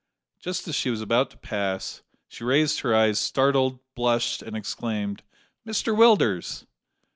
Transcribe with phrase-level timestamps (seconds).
[0.39, 5.21] Just as she was about to pass, she raised her eyes, started, blushed, and exclaimed:
[5.63, 6.65] "Mr Willders!"